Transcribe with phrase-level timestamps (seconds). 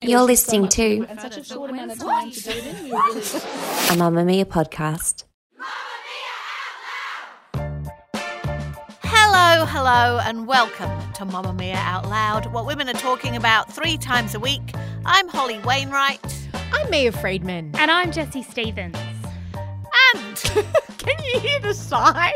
[0.00, 2.84] You're listening to and such a short amount of time to do it in.
[2.84, 5.24] Really a Mamamia podcast.
[9.02, 14.36] Hello, hello, and welcome to Mamamia Out Loud, what women are talking about three times
[14.36, 14.72] a week.
[15.04, 17.72] I'm Holly Wainwright, I'm Mia Freedman.
[17.74, 18.96] And I'm Jessie Stephens.
[20.14, 20.66] and
[20.98, 22.34] Can you hear the sigh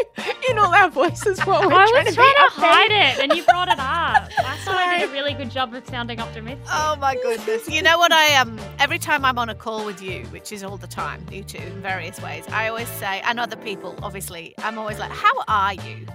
[0.48, 3.32] in all our voices while we're I trying was to trying to hide it, and
[3.36, 4.30] you brought it up.
[4.38, 6.64] I thought I did a really good job of sounding optimistic.
[6.70, 10.00] oh my goodness, you know what I um every time I'm on a call with
[10.02, 13.38] you, which is all the time, you two in various ways, I always say, and
[13.40, 16.06] other people, obviously, I'm always like, "How are you?"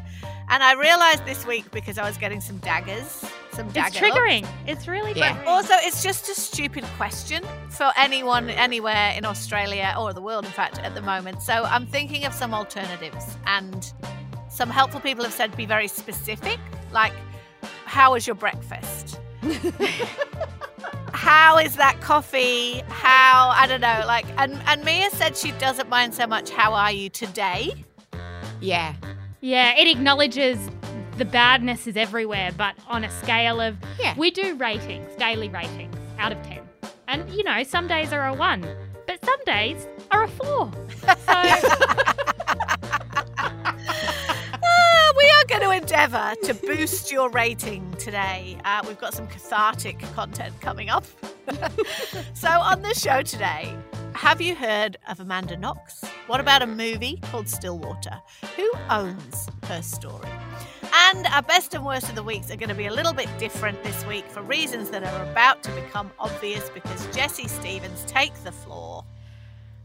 [0.49, 3.25] And I realised this week because I was getting some daggers,
[3.57, 4.17] some it's dagger looks.
[4.17, 4.47] triggering.
[4.67, 5.33] It's really Yeah.
[5.33, 5.47] triggering.
[5.47, 10.51] Also, it's just a stupid question for anyone anywhere in Australia or the world, in
[10.51, 11.41] fact, at the moment.
[11.41, 13.91] So I'm thinking of some alternatives, and
[14.49, 16.59] some helpful people have said be very specific,
[16.91, 17.13] like,
[17.85, 19.19] how was your breakfast?
[21.13, 22.81] how is that coffee?
[22.89, 26.49] How I don't know, like, and and Mia said she doesn't mind so much.
[26.49, 27.73] How are you today?
[28.59, 28.95] Yeah.
[29.41, 30.57] yeah, it acknowledges
[31.17, 34.13] the badness is everywhere, but on a scale of Yeah.
[34.17, 36.61] we do ratings, daily ratings out of ten,
[37.07, 38.61] and you know some days are a one,
[39.07, 40.71] but some days are a four.
[41.01, 41.07] So
[43.39, 48.57] Uh, we are going to endeavour to boost your rating today.
[48.65, 51.05] Uh, we've got some cathartic content coming up.
[52.33, 53.73] so, on the show today,
[54.13, 56.03] have you heard of Amanda Knox?
[56.27, 58.19] What about a movie called Stillwater?
[58.55, 60.27] Who owns her story?
[60.99, 63.29] And our best and worst of the weeks are going to be a little bit
[63.37, 68.39] different this week for reasons that are about to become obvious because Jessie Stephens takes
[68.39, 69.05] the floor.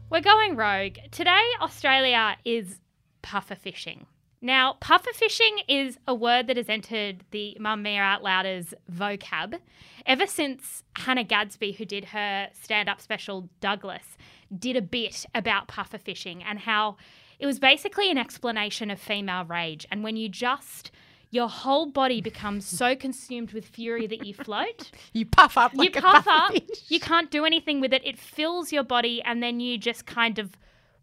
[0.09, 0.97] We're going rogue.
[1.11, 2.79] Today, Australia is
[3.21, 4.07] puffer fishing.
[4.41, 9.59] Now, puffer fishing is a word that has entered the Mamamia Out Louders vocab
[10.07, 14.17] ever since Hannah Gadsby, who did her stand up special Douglas,
[14.57, 16.97] did a bit about puffer fishing and how
[17.43, 19.85] it was basically an explanation of female rage.
[19.91, 20.91] And when you just,
[21.29, 25.93] your whole body becomes so consumed with fury that you float You puff up like
[25.95, 26.53] you puff up,
[26.87, 28.01] you can't do anything with it.
[28.05, 30.51] It fills your body, and then you just kind of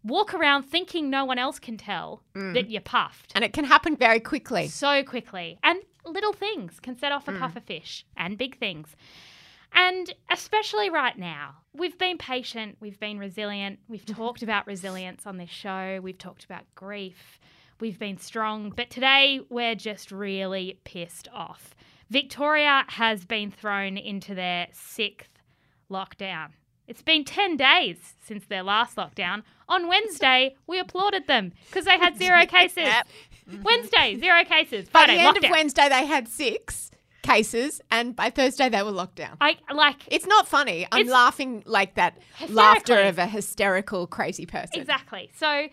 [0.03, 2.53] walk around thinking no one else can tell Mm.
[2.55, 4.67] that you're puffed And it can happen very quickly.
[4.67, 5.59] so quickly.
[5.63, 7.15] And little things can set Mm.
[7.17, 8.95] off a puffer fish, and big things.
[9.73, 14.21] And especially right now, we've been patient, we've been resilient, we've mm-hmm.
[14.21, 17.39] talked about resilience on this show, we've talked about grief,
[17.79, 21.73] we've been strong, but today we're just really pissed off.
[22.09, 25.29] Victoria has been thrown into their sixth
[25.89, 26.49] lockdown.
[26.87, 29.43] It's been 10 days since their last lockdown.
[29.69, 32.83] On Wednesday, we applauded them because they had zero cases.
[32.83, 33.07] Yep.
[33.63, 34.89] Wednesday, zero cases.
[34.89, 35.45] By Friday, the end lockdown.
[35.45, 36.90] of Wednesday, they had six
[37.21, 39.37] cases, and by Thursday, they were locked down.
[39.41, 40.87] I like It's not funny.
[40.91, 42.17] I'm laughing like that
[42.49, 44.79] laughter of a hysterical, crazy person.
[44.79, 45.31] Exactly.
[45.35, 45.67] So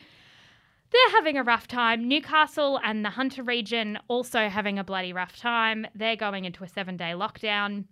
[0.91, 2.09] they're having a rough time.
[2.09, 5.87] Newcastle and the Hunter region also having a bloody rough time.
[5.95, 7.85] They're going into a seven day lockdown.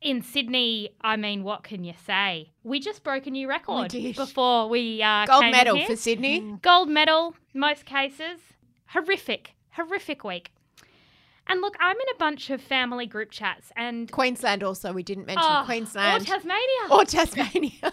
[0.00, 2.50] In Sydney, I mean, what can you say?
[2.62, 4.16] We just broke a new record did.
[4.16, 6.58] before we uh, Gold medal for Sydney.
[6.60, 8.40] Gold medal, most cases.
[8.88, 10.52] Horrific, horrific week.
[11.46, 14.92] And look, I'm in a bunch of family group chats and Queensland also.
[14.92, 16.22] We didn't mention Oh, Queensland.
[16.22, 16.66] or Tasmania.
[16.90, 17.92] Or Tasmania.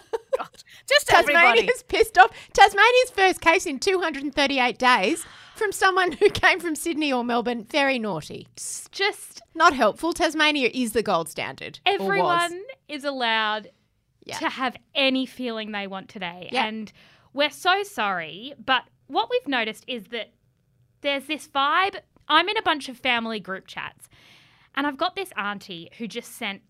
[0.88, 1.46] Just everybody.
[1.60, 2.30] Tasmania's pissed off.
[2.54, 5.24] Tasmania's first case in 238 days
[5.54, 7.64] from someone who came from Sydney or Melbourne.
[7.64, 8.48] Very naughty.
[8.90, 10.12] just Not helpful.
[10.12, 11.78] Tasmania is the gold standard.
[11.84, 13.70] everyone is allowed
[14.24, 14.38] Yeah.
[14.38, 16.48] to have any feeling they want today.
[16.52, 16.64] Yeah.
[16.66, 16.90] And
[17.34, 20.32] we're so sorry, but what we've noticed is that
[21.02, 21.96] there's this vibe.
[22.28, 24.08] I'm in a bunch of family group chats,
[24.74, 26.62] and I've got this auntie who just sent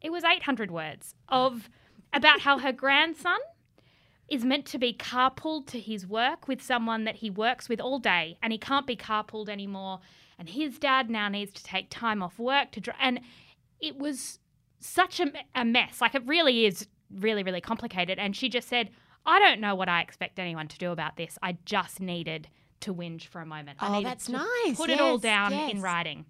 [0.00, 1.68] it was 800 words of
[2.12, 3.38] about how her grandson
[4.28, 7.98] is meant to be carpooled to his work with someone that he works with all
[7.98, 10.00] day and he can't be carpooled anymore
[10.38, 13.20] and his dad now needs to take time off work to drive and
[13.80, 14.38] it was
[14.78, 16.00] such a, a mess.
[16.00, 16.86] Like it really is
[17.18, 18.88] really really complicated and she just said
[19.26, 21.36] i don't know what i expect anyone to do about this.
[21.42, 22.48] I just needed
[22.80, 24.76] to whinge for a moment I Oh, needed that's to nice.
[24.76, 25.72] put it all down yes.
[25.72, 26.24] in writing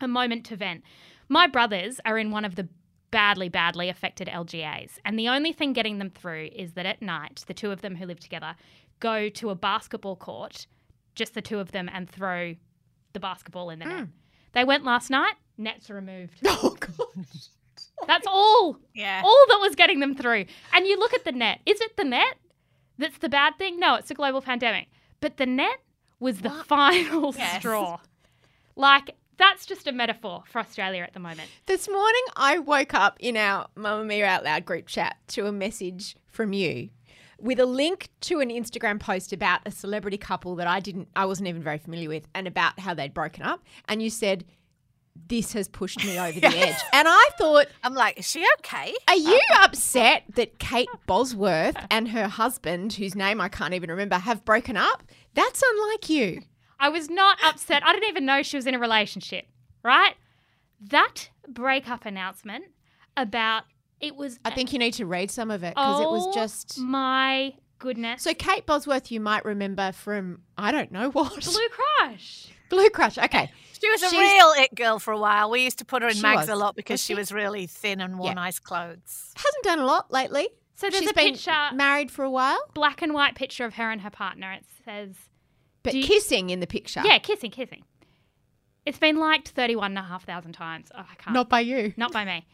[0.00, 0.82] a moment to vent
[1.28, 2.68] My brothers are in one of the
[3.10, 4.98] badly, badly affected LGAs.
[5.04, 7.94] And the only thing getting them through is that at night, the two of them
[7.94, 8.56] who live together
[8.98, 10.66] go to a basketball court,
[11.14, 12.56] just the two of them, and throw
[13.12, 14.04] the basketball in the net.
[14.04, 14.08] Mm.
[14.52, 16.40] They went last night, nets removed.
[16.46, 17.26] Oh, God.
[18.08, 18.78] That's all.
[18.94, 19.22] Yeah.
[19.24, 20.46] All that was getting them through.
[20.72, 21.60] And you look at the net.
[21.66, 22.34] Is it the net
[22.98, 23.78] that's the bad thing?
[23.78, 24.88] No, it's a global pandemic.
[25.24, 25.78] But the net
[26.20, 27.56] was the final Yes.
[27.60, 27.98] straw.
[28.76, 31.48] Like, that's just a metaphor for Australia at the moment.
[31.64, 36.14] This morning, I woke up in our Mamamia Out Loud group chat to a message
[36.26, 36.90] from you
[37.38, 41.24] with a link to an Instagram post about a celebrity couple that I didn't, I
[41.24, 43.64] wasn't even very familiar with, and about how they'd broken up.
[43.88, 44.44] And you said,
[45.16, 48.94] "This has pushed me over the edge." And I thought, I'm like, is she okay?
[49.08, 54.16] are you upset that Kate Bosworth and her husband, whose name I can't even remember,
[54.16, 55.02] have broken up?
[55.34, 56.42] That's unlike you.
[56.78, 57.82] I was not upset.
[57.84, 59.46] I didn't even know she was in a relationship,
[59.82, 60.14] right?
[60.80, 62.64] That breakup announcement
[63.16, 63.64] about
[64.00, 64.38] it was.
[64.44, 66.78] I think you need to read some of it because it was Oh just.
[66.78, 68.22] My goodness.
[68.22, 72.48] So Kate Bosworth, you might remember from I don't know what Blue Crush.
[72.74, 73.18] Blue Crush.
[73.18, 73.50] Okay,
[73.80, 75.50] She was a She's- real it girl for a while.
[75.50, 76.48] We used to put her in mags was.
[76.48, 77.18] a lot because Was she she?
[77.18, 78.34] was really thin and wore Yeah.
[78.34, 79.32] nice clothes.
[79.36, 80.48] hasn't done a lot lately.
[80.76, 83.74] So there's She's a been picture, married for a while, black and white picture of
[83.74, 84.52] her and her partner.
[84.52, 85.14] It says,
[85.82, 87.02] but Do you- kissing in the picture.
[87.04, 87.84] yeah, kissing, kissing.
[88.86, 90.90] It's been liked 31,500 times.
[90.94, 91.32] Oh, I can't.
[91.34, 91.94] not by you.
[91.96, 92.46] Not by me.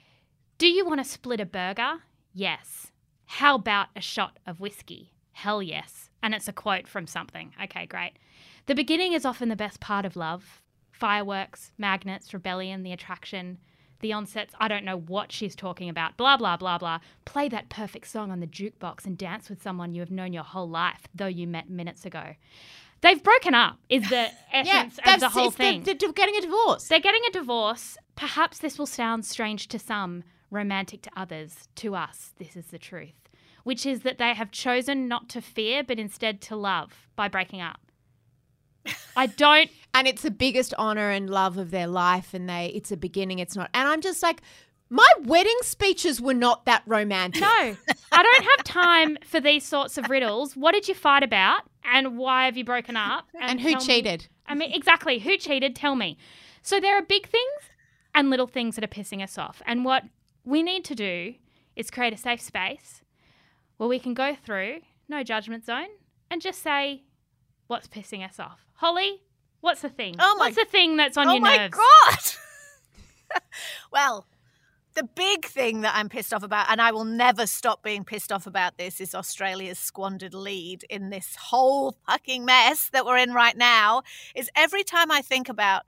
[0.58, 2.02] Do you want to split a burger?
[2.34, 2.92] Yes.
[3.26, 5.12] How about a shot of whiskey?
[5.32, 6.10] Hell yes.
[6.22, 7.54] And it's a quote from something.
[7.64, 8.12] Okay, great.
[8.66, 10.62] The beginning is often the best part of love.
[10.90, 13.58] Fireworks, magnets, rebellion, the attraction,
[14.00, 14.54] the onsets.
[14.58, 16.16] I don't know what she's talking about.
[16.16, 16.98] Blah, blah, blah, blah.
[17.24, 20.42] Play that perfect song on the jukebox and dance with someone you have known your
[20.44, 22.34] whole life, though you met minutes ago.
[23.02, 25.84] They've broken up, is the Yeah, essence of the whole thing.
[25.84, 26.86] The, the, getting a divorce.
[26.86, 27.96] They're getting a divorce.
[28.14, 31.68] Perhaps this will sound strange to some, romantic to others.
[31.76, 33.28] To us, this is the truth,
[33.64, 37.62] which is that they have chosen not to fear, but instead to love by breaking
[37.62, 37.80] up.
[39.16, 39.70] I don't.
[39.94, 43.38] and it's the biggest honor and love of their life, and they it's a beginning.
[43.38, 44.40] It's not, and I'm just like,
[44.88, 47.42] my wedding speeches were not that romantic.
[47.42, 47.48] No,
[48.12, 50.56] I don't have time for these sorts of riddles.
[50.56, 53.28] What did you fight about, and why have you broken up?
[53.40, 54.28] And who tell me- cheated?
[54.46, 55.20] I mean, exactly.
[55.20, 55.76] Who cheated?
[55.76, 56.18] Tell me.
[56.62, 57.70] So there are big things
[58.14, 59.62] and little things that are pissing us off.
[59.64, 60.04] And what
[60.44, 61.34] we need to do
[61.76, 63.02] is create a safe space
[63.76, 65.88] where we can go through, no judgment zone,
[66.30, 67.04] and just say
[67.70, 68.66] what's pissing us off.
[68.74, 69.22] Holly,
[69.60, 70.16] what's the thing?
[70.18, 71.76] Oh my- what's the thing that's on oh your nerves?
[71.78, 73.42] Oh my god!
[73.92, 74.26] well,
[74.94, 78.32] the big thing that I'm pissed off about, and I will never stop being pissed
[78.32, 83.32] off about this, is Australia's squandered lead in this whole fucking mess that we're in
[83.32, 84.02] right now.
[84.34, 85.84] Is every time I think about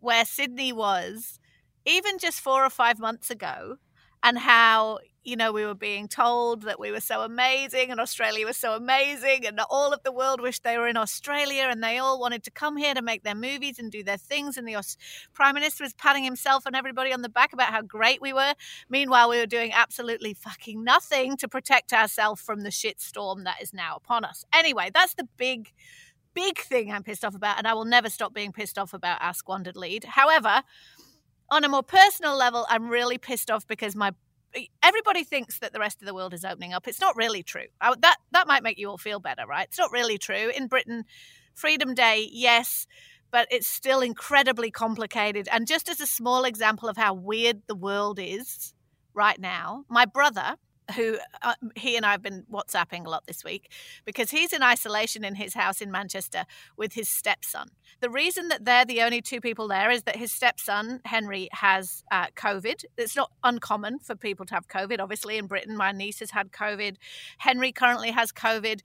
[0.00, 1.38] where Sydney was,
[1.84, 3.76] even just four or five months ago,
[4.22, 8.46] and how you know we were being told that we were so amazing and Australia
[8.46, 11.98] was so amazing and all of the world wished they were in Australia and they
[11.98, 14.76] all wanted to come here to make their movies and do their things and the
[14.76, 14.96] Aus-
[15.34, 18.54] prime minister was patting himself and everybody on the back about how great we were.
[18.88, 23.60] Meanwhile we were doing absolutely fucking nothing to protect ourselves from the shit storm that
[23.60, 24.44] is now upon us.
[24.52, 25.72] Anyway that's the big
[26.34, 29.22] big thing I'm pissed off about and I will never stop being pissed off about
[29.22, 30.04] our squandered lead.
[30.04, 30.62] However
[31.50, 34.12] on a more personal level, I'm really pissed off because my
[34.82, 36.88] everybody thinks that the rest of the world is opening up.
[36.88, 37.66] It's not really true.
[37.80, 39.66] I, that that might make you all feel better, right?
[39.68, 40.50] It's not really true.
[40.54, 41.04] In Britain,
[41.54, 42.86] Freedom Day, yes,
[43.30, 45.48] but it's still incredibly complicated.
[45.50, 48.74] And just as a small example of how weird the world is
[49.14, 50.56] right now, my brother
[50.94, 53.72] who uh, he and I have been WhatsApping a lot this week
[54.04, 56.44] because he's in isolation in his house in Manchester
[56.76, 57.70] with his stepson.
[58.00, 62.04] The reason that they're the only two people there is that his stepson, Henry, has
[62.12, 62.84] uh, COVID.
[62.96, 65.00] It's not uncommon for people to have COVID.
[65.00, 66.96] Obviously, in Britain, my niece has had COVID.
[67.38, 68.80] Henry currently has COVID.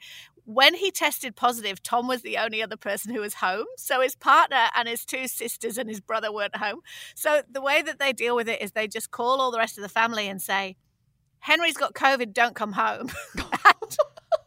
[0.46, 3.68] When he tested positive, Tom was the only other person who was home.
[3.78, 6.82] So his partner and his two sisters and his brother weren't home.
[7.16, 9.78] So the way that they deal with it is they just call all the rest
[9.78, 10.78] of the family and say,
[11.42, 13.12] Henry's got COVID, don't come home.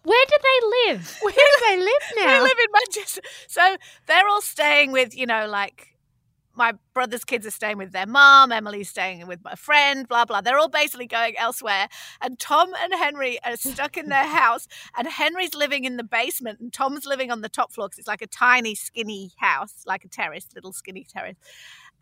[0.04, 1.18] Where do they live?
[1.22, 2.42] Where do they live they now?
[2.42, 3.20] live in Manchester.
[3.48, 5.94] So they're all staying with, you know, like
[6.54, 10.40] my brother's kids are staying with their mom, Emily's staying with my friend, blah, blah.
[10.40, 11.88] They're all basically going elsewhere.
[12.20, 14.68] And Tom and Henry are stuck in their house.
[14.96, 18.08] And Henry's living in the basement and Tom's living on the top floor because it's
[18.08, 21.36] like a tiny, skinny house, like a terrace, little skinny terrace.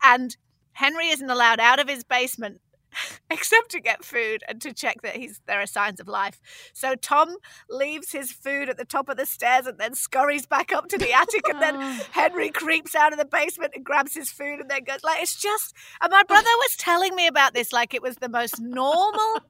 [0.03, 0.35] And
[0.73, 2.59] Henry isn't allowed out of his basement
[3.31, 6.39] except to get food and to check that he's there are signs of life.
[6.73, 7.35] So Tom
[7.69, 10.97] leaves his food at the top of the stairs and then scurries back up to
[10.97, 12.05] the attic, and then Oh.
[12.11, 15.39] Henry creeps out of the basement and grabs his food and then goes like it's
[15.39, 15.73] just.
[16.01, 19.41] And my brother was telling me about this like it was the most normal,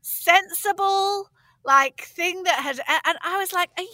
[0.00, 1.28] sensible
[1.64, 3.88] like thing that had, and I was like, are you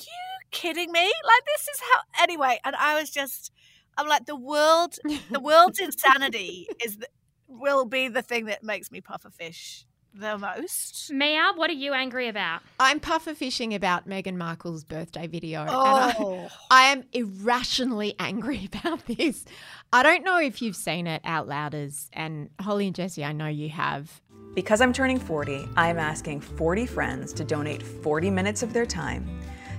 [0.51, 1.01] kidding me?
[1.03, 2.61] Like this is how anyway.
[2.65, 3.51] And I was just,
[3.97, 4.97] I'm like the world,
[5.31, 7.09] the world's insanity is the,
[7.49, 9.85] will be the thing that makes me puff a fish
[10.19, 11.11] the most.
[11.13, 12.63] Mia, what are you angry about?
[12.81, 15.61] I'm puffer fishing about Meghan Markle's birthday video.
[15.61, 19.45] and I- Oh, I am irrationally angry about this.
[19.93, 23.47] I don't know if you've seen it out louders, and Holly and Jessie, I know
[23.47, 24.23] you have.
[24.55, 28.87] Because I'm turning 40, I am asking 40 friends to donate 40 minutes of their
[28.87, 29.29] time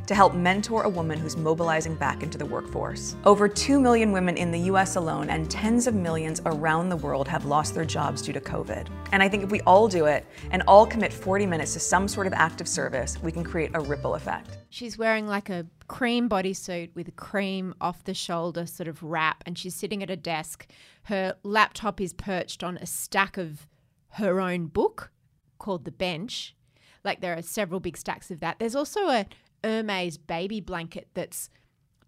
[0.07, 3.15] to help mentor a woman who's mobilizing back into the workforce.
[3.25, 7.27] Over 2 million women in the US alone and tens of millions around the world
[7.27, 8.87] have lost their jobs due to COVID.
[9.11, 12.07] And I think if we all do it and all commit 40 minutes to some
[12.07, 14.57] sort of active service, we can create a ripple effect.
[14.69, 19.43] She's wearing like a cream bodysuit with a cream off the shoulder sort of wrap,
[19.45, 20.67] and she's sitting at a desk.
[21.03, 23.67] Her laptop is perched on a stack of
[24.11, 25.11] her own book
[25.59, 26.55] called The Bench.
[27.03, 28.59] Like there are several big stacks of that.
[28.59, 29.25] There's also a
[29.63, 31.49] Hermes baby blanket that's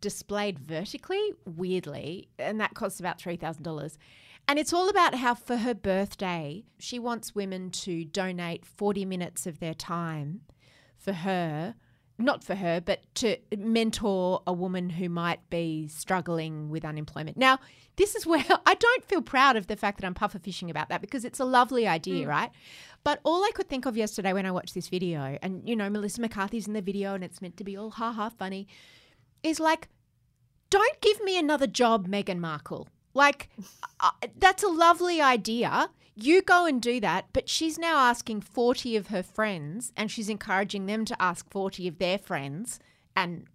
[0.01, 3.98] displayed vertically, weirdly, and that costs about $3,000.
[4.48, 9.46] And it's all about how for her birthday, she wants women to donate 40 minutes
[9.46, 10.41] of their time
[10.98, 11.75] for her,
[12.19, 17.38] not for her, but to mentor a woman who might be struggling with unemployment.
[17.38, 17.59] Now,
[17.95, 20.89] this is where I don't feel proud of the fact that I'm puffer fishing about
[20.89, 22.29] that because it's a lovely idea, mm.
[22.29, 22.51] right?
[23.03, 25.89] But all I could think of yesterday when I watched this video, and you know,
[25.89, 28.67] Melissa McCarthy's in the video and it's meant to be all ha ha funny,
[29.41, 29.88] is like,
[30.69, 32.88] don't give me another job, Meghan Markle.
[33.13, 33.49] Like,
[33.99, 35.89] uh, that's a lovely idea.
[36.15, 37.25] You go and do that.
[37.33, 41.87] But she's now asking 40 of her friends, and she's encouraging them to ask 40
[41.87, 42.79] of their friends,
[43.15, 43.45] and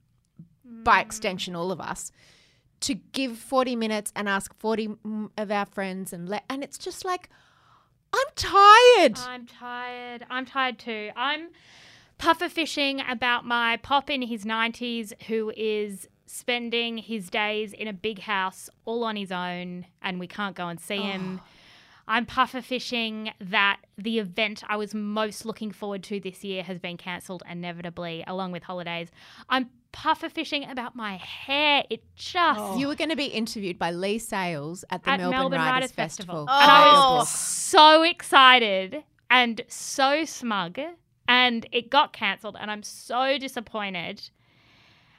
[0.65, 2.11] by extension, all of us,
[2.81, 6.13] to give 40 minutes and ask 40 mm, of our friends.
[6.13, 7.31] And, let, and it's just like,
[8.13, 9.19] I'm tired.
[9.27, 10.27] I'm tired.
[10.31, 11.11] I'm tired too.
[11.17, 11.49] I'm
[12.19, 17.93] puffer fishing about my pop in his 90s who is spending his days in a
[17.93, 21.41] big house all on his own and we can't go and see him.
[21.43, 21.49] Oh.
[22.07, 26.79] I'm puffer fishing that the event I was most looking forward to this year has
[26.79, 29.11] been cancelled inevitably, along with holidays.
[29.49, 31.85] I'm puffer fishing about my hair.
[31.89, 32.77] It just oh.
[32.77, 35.73] You were going to be interviewed by Leigh Sales at the at Melbourne, Melbourne, Writers,
[35.73, 36.47] Writers Festival.
[36.47, 36.63] Festival.
[36.63, 37.17] And I Oh.
[37.17, 40.79] was so excited and so smug.
[41.27, 44.29] And it got cancelled, and I'm so disappointed.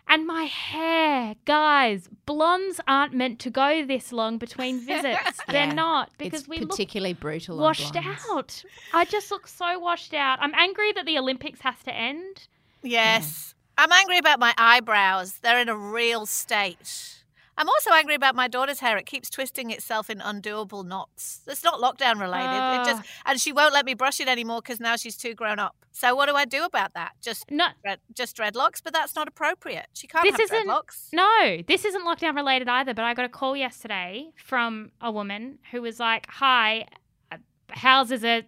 [0.07, 5.39] And my hair, guys, blondes aren't meant to go this long between visits.
[5.47, 5.74] They're Yeah.
[5.74, 7.57] not because it's we look particularly brutal.
[7.57, 8.25] washed blondes.
[8.31, 8.63] out.
[8.93, 10.38] I just look so washed out.
[10.41, 12.47] I'm angry that the Olympics has to end.
[12.83, 13.25] yes.
[13.50, 13.51] Mm.
[13.77, 15.39] I'm angry about my eyebrows.
[15.41, 17.24] They're in a real state.
[17.57, 18.97] I'm also angry about my daughter's hair.
[18.97, 21.39] It keeps twisting itself in undoable knots.
[21.47, 22.81] It's not lockdown related.
[22.81, 25.57] It just and she won't let me brush it anymore because now she's too grown
[25.59, 25.75] up.
[25.93, 27.13] So what do I do about that?
[27.21, 29.88] Just No, dread, just dreadlocks, but that's not appropriate.
[29.93, 31.07] She can't This have isn't- dreadlocks.
[31.13, 35.59] No, this isn't lockdown related either, but I got a call yesterday from a woman
[35.71, 36.85] who was like, Hi,
[37.31, 37.38] uh,
[37.69, 38.41] houses are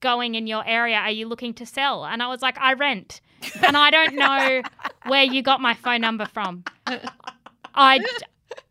[0.00, 0.96] going in your area.
[0.96, 2.06] Are you looking to sell?
[2.06, 3.20] And I was like, I rent.
[3.62, 4.62] And I don't know
[5.06, 6.64] where you got my phone number from.
[7.74, 7.98] I,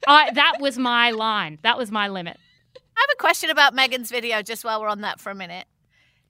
[0.08, 1.60] I, that was my line.
[1.64, 2.38] That was my limit.
[2.76, 5.66] I have a question about Meghan's video just while we're on that for a minute.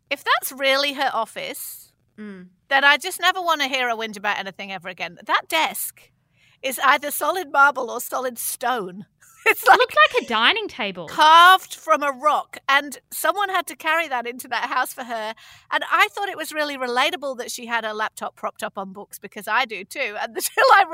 [0.10, 2.50] If that's really her office, Mm.
[2.70, 5.18] then I just never want to hear her whinge about anything ever again.
[5.26, 6.12] That desk
[6.62, 9.08] is either solid marble or solid stone.
[9.46, 11.08] It's It looked like a dining table.
[11.08, 15.34] carved from a rock, and someone had to carry that into that house for her.
[15.72, 18.94] And I thought it was really relatable that she had her laptop propped up on
[18.94, 20.16] books because I do too.
[20.20, 20.86] And until I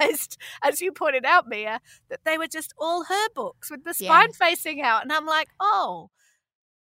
[0.00, 3.94] realized, as you pointed out, Mia, that they were just all her books with the
[3.98, 4.08] Yeah.
[4.10, 5.02] spine facing out.
[5.02, 6.10] And I'm like, oh.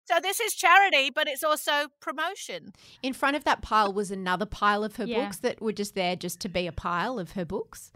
[0.07, 2.75] So this is charity, but it's also promotion.
[3.03, 5.25] In front of that pile was another pile of her Yeah.
[5.25, 7.91] books that were just there just to be a pile of her books.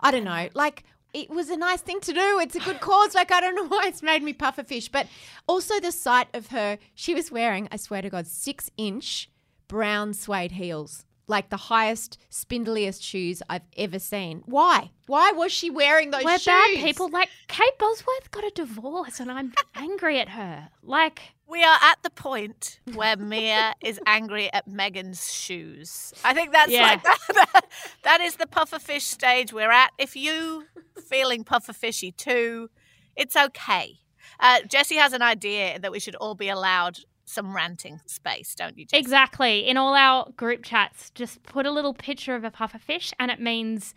[0.00, 0.44] I don't uh-huh.
[0.44, 0.48] know.
[0.54, 0.84] Like,
[1.14, 2.38] it was a nice thing to do.
[2.40, 3.14] It's a good cause.
[3.14, 4.88] Like, I don't know why it's made me puff a fish.
[4.88, 5.06] But
[5.46, 9.30] also the sight of her, she was wearing, I swear to God, six inch
[9.68, 11.04] brown suede heels.
[11.28, 14.42] Like the highest, spindliest shoes I've ever seen.
[14.46, 14.90] Why?
[15.06, 16.46] Why was she wearing those We're shoes?
[16.46, 17.08] bad people.
[17.10, 20.68] Like, Kate Bosworth got a divorce, and I'm angry at her.
[20.82, 26.12] Like, We are at the point where Mia is angry at Meghan's shoes.
[26.24, 26.82] I think that's Yeah.
[26.82, 27.62] like that,
[28.04, 29.90] that is the pufferfish stage we're at.
[29.98, 30.64] If you
[31.06, 32.70] feeling pufferfishy too,
[33.16, 33.98] it's okay.
[34.40, 38.76] Uh, Jessie has an idea that we should all be allowed some ranting space, don't
[38.78, 38.86] you?
[38.86, 38.98] Jess?
[38.98, 39.68] Exactly.
[39.68, 43.30] In all our group chats, just put a little picture of a puffer fish and
[43.30, 43.94] it means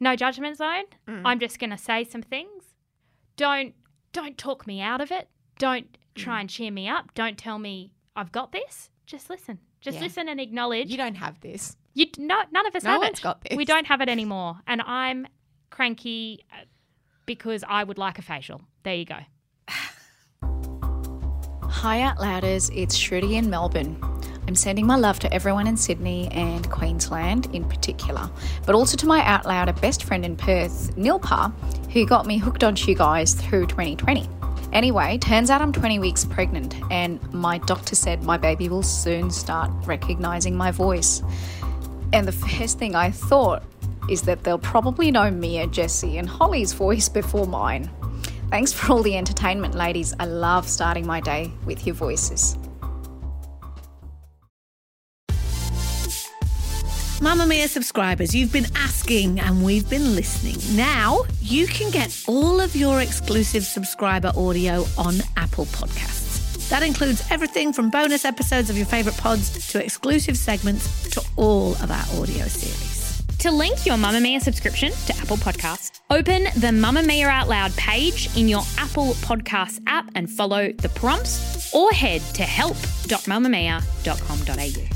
[0.00, 0.84] no judgment zone.
[1.06, 2.64] I'm just going to say some things.
[3.36, 3.74] Don't
[4.12, 5.28] don't talk me out of it.
[5.58, 7.14] Don't try and cheer me up.
[7.14, 8.90] Don't tell me I've got this.
[9.06, 9.58] Just listen.
[9.80, 10.02] Just Yeah.
[10.04, 10.90] listen and acknowledge.
[10.90, 11.76] You don't have this.
[11.94, 13.22] You no, none of us No have one's it.
[13.22, 13.56] got this.
[13.56, 15.26] We don't have it anymore, and I'm
[15.70, 16.64] cranky uh,
[17.26, 18.60] because I would like a facial.
[18.82, 19.18] There you go.
[21.82, 22.70] Hi, Out Louders.
[22.70, 23.96] It's Shruti in Melbourne.
[24.48, 28.28] I'm sending my love to everyone in Sydney and Queensland in particular,
[28.66, 31.52] but also to my Out Louder best friend in Perth, Nilpa,
[31.92, 34.28] who got me hooked onto you guys through 2020.
[34.72, 39.30] Anyway, turns out I'm 20 weeks pregnant, and my doctor said my baby will soon
[39.30, 41.22] start recognizing my voice.
[42.12, 43.62] And the first thing I thought
[44.10, 47.88] is that they'll probably know Mia, Jessie, and Holly's voice before mine.
[48.50, 50.14] Thanks for all the entertainment, ladies.
[50.18, 52.56] I love starting my day with your voices.
[57.20, 60.56] Mamamia subscribers, you've been asking and we've been listening.
[60.76, 66.68] Now you can get all of your exclusive subscriber audio on Apple Podcasts.
[66.68, 71.72] That includes everything from bonus episodes of your favourite pods to exclusive segments to all
[71.82, 73.22] of our audio series.
[73.40, 78.48] To link your Mamamia subscription to Apple Podcasts, open the Mamamia Out Loud page in
[78.48, 84.94] your Apple Podcasts app and follow the prompts, or head to help.mamamia.com.au.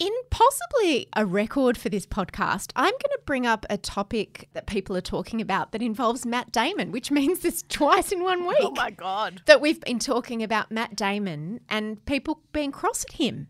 [0.00, 4.66] In possibly a record for this podcast, I'm going to bring up a topic that
[4.66, 8.48] people are talking about that involves Matt Damon, which means this twice in one oh
[8.48, 9.42] week Oh my god.
[9.46, 13.46] that we've been talking about Matt Damon and people being cross at him.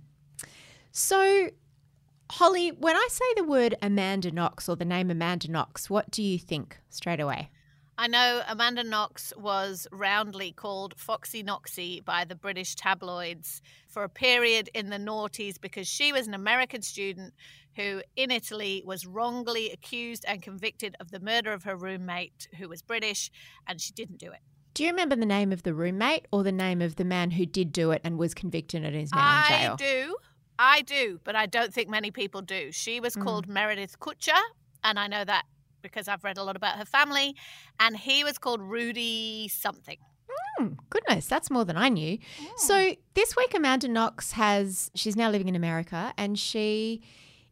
[0.96, 1.50] So,
[2.30, 6.22] Holly, when I say the word Amanda Knox or the name Amanda Knox, what do
[6.22, 7.50] you think straight away?
[7.98, 14.08] I know Amanda Knox was roundly called Foxy Knoxy by the British tabloids for a
[14.08, 17.34] period in the noughties because she was an American student
[17.74, 22.68] who, in Italy, was wrongly accused and convicted of the murder of her roommate, who
[22.68, 23.32] was British,
[23.66, 24.40] and she didn't do it.
[24.74, 27.46] Do you remember the name of the roommate or the name of the man who
[27.46, 29.72] did do it and was convicted and is now in jail?
[29.72, 30.16] I do.
[30.58, 32.70] I do, but I don't think many people do.
[32.72, 34.40] She was called Meredith Kercher,
[34.82, 35.44] and I know that
[35.82, 37.36] because I've read a lot about her family,
[37.78, 39.98] and he was called Rudy something.
[40.56, 42.18] Hmm, goodness, that's more than I knew.
[42.56, 47.02] So this week, Amanda Knox has, she's now living in America and she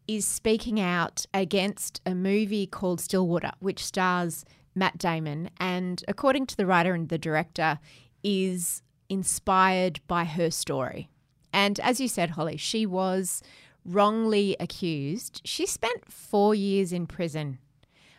[0.07, 5.49] is speaking out against a movie called Stillwater, which stars Matt Damon.
[5.59, 7.79] And according to the writer and the director,
[8.23, 11.09] is inspired by her story.
[11.53, 13.41] And as you said, Holly, she was
[13.85, 15.41] wrongly accused.
[15.45, 17.59] She spent four years in prison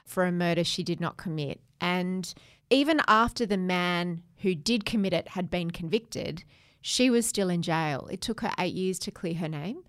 [0.04, 1.60] for a murder she did not commit.
[1.80, 2.32] And
[2.70, 6.44] even after the man who did commit it had been convicted,
[6.80, 8.08] she was still in jail.
[8.10, 9.82] It took her eight years to clear her name.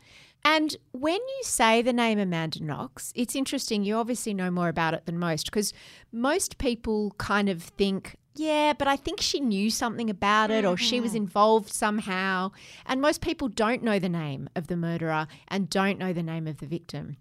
[0.45, 3.83] And when you say the name Amanda Knox, it's interesting.
[3.83, 5.73] You obviously know more about it than most because
[6.11, 10.77] most people kind of think, yeah, but I think she knew something about it or
[10.77, 11.23] she was mm-hmm.
[11.23, 12.51] involved somehow.
[12.85, 16.45] And most people don't know the name of the murderer and don't know the name
[16.45, 17.17] of the victim.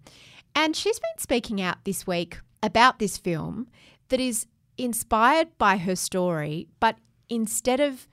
[0.53, 3.67] And she's been speaking out this week about this film
[4.09, 4.47] that is
[4.77, 6.97] inspired by her story, but
[7.29, 8.07] instead of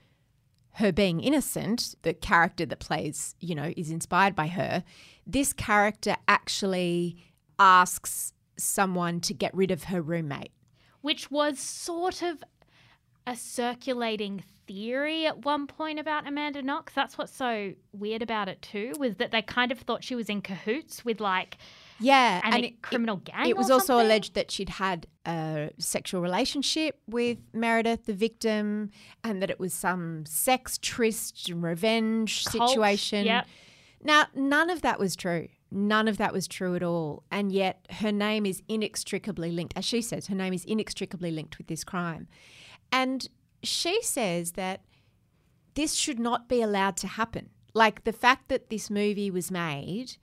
[0.77, 4.83] her being innocent, the character that plays, you know, is inspired by her,
[5.27, 7.17] this character actually
[7.59, 10.51] asks someone to get rid of her roommate.
[11.03, 12.41] which was sort of
[13.25, 16.93] a circulating theory at one point about Amanda Knox.
[16.93, 20.29] That's what's so weird about it too, was that they kind of thought she was
[20.29, 21.57] in cahoots with like
[21.99, 23.47] Yeah, an a criminal gang.
[23.49, 28.89] It was also alleged that she'd had a sexual relationship with Meredith, the victim,
[29.23, 33.25] and that it was some sex tryst and revenge Cult, situation.
[33.25, 33.45] yep.
[34.01, 35.47] Now, none of that was true.
[35.71, 37.23] None of that was true at all.
[37.31, 41.57] And yet, her name is inextricably linked, as she says, her name is inextricably linked
[41.57, 42.27] with this crime.
[42.93, 43.27] And
[43.63, 44.81] she says that
[45.73, 47.49] this should not be allowed to happen.
[47.73, 50.17] Like the fact that this movie was made,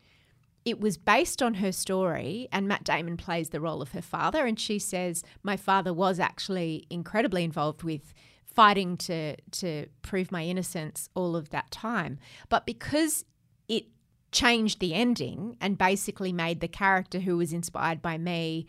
[0.65, 4.47] it was based on her story, and Matt Damon plays the role of her father.
[4.47, 10.45] And she says, My father was actually incredibly involved with fighting to, to prove my
[10.45, 12.21] innocence all of that time.
[12.49, 13.25] But because
[13.69, 13.87] it
[14.31, 18.67] changed the ending and basically made the character who was inspired by me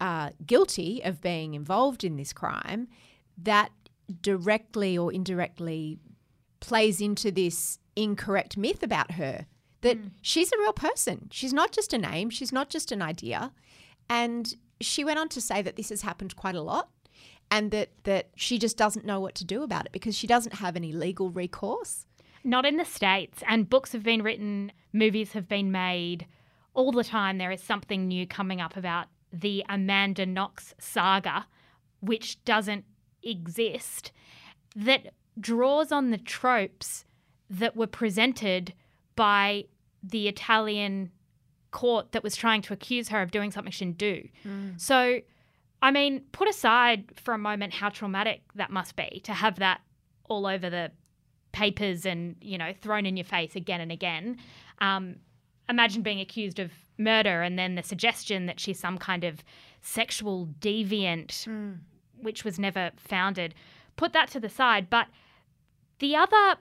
[0.00, 2.88] uh, guilty of being involved in this crime,
[3.38, 3.70] that
[4.20, 5.98] directly or indirectly
[6.60, 9.46] plays into this incorrect myth about her
[9.84, 10.08] that hmm.
[10.22, 11.28] she's a real person.
[11.30, 13.52] She's not just a name, she's not just an idea.
[14.08, 16.88] And she went on to say that this has happened quite a lot
[17.50, 20.56] and that, that she just doesn't know what to do about it because she doesn't
[20.56, 22.06] have any legal recourse.
[22.42, 23.42] Not in the States.
[23.46, 26.26] And books have been written, movies have been made.
[26.74, 31.46] All the time, there is something new coming up about the Amanda Knox saga,
[32.00, 32.84] which doesn't
[33.24, 34.12] exist,
[34.76, 37.04] that draws on the tropes
[37.50, 38.72] that were presented
[39.16, 39.64] by
[40.02, 41.10] the Italian
[41.70, 44.28] court that was trying to accuse her of doing something she didn't do.
[44.76, 45.20] So,
[45.82, 49.80] I mean, put aside for a moment how traumatic that must be to have that
[50.28, 50.90] all over the
[51.52, 54.38] papers and, you know, thrown in your face again and again.
[54.80, 55.16] Um,
[55.68, 59.42] imagine being accused of murder and then the suggestion that she's some kind of
[59.82, 61.46] sexual deviant,
[62.24, 63.54] which was never founded.
[63.96, 64.90] Put that to the side.
[64.90, 65.06] But
[65.98, 66.56] the other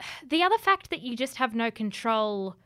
[0.26, 2.56] the other fact that you just have no control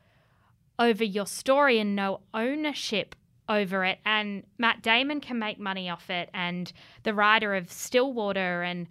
[0.79, 3.15] over your story and no ownership
[3.49, 6.71] over it and Matt Damon can make money off it and
[7.03, 8.87] the writer of Stillwater and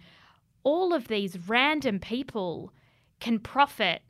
[0.63, 2.71] all of these random people
[3.19, 4.01] can profit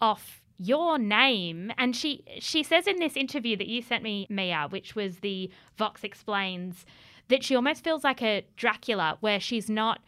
[0.00, 4.66] off your name and she she says in this interview that you sent me Mia
[4.70, 6.86] which was the Vox explains
[7.28, 10.00] that she almost feels like a Dracula where she's not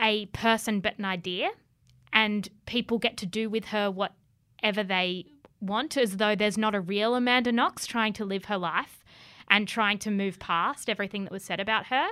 [0.00, 1.50] a person but an idea
[2.12, 5.26] and people get to do with her whatever they
[5.60, 9.04] want as though there's not a real Amanda Knox trying to live her life
[9.50, 12.08] and trying to move past everything that was said about her.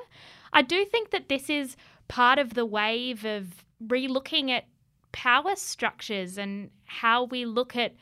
[0.53, 1.77] I do think that this is
[2.09, 4.67] part of the wave of relooking at
[5.13, 7.95] power structures and how we look at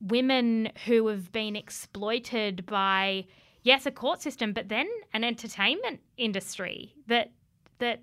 [0.00, 3.26] women who have been exploited by
[3.62, 7.30] yes a court system but then an entertainment industry that
[7.78, 8.00] that